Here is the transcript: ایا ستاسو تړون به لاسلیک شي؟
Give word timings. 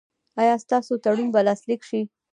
ایا 0.41 0.55
ستاسو 0.65 0.93
تړون 1.03 1.27
به 1.33 1.39
لاسلیک 1.47 1.81
شي؟ 1.89 2.01